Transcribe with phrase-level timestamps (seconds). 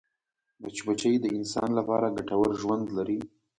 [0.61, 3.19] مچمچۍ د انسان لپاره ګټور ژوند لري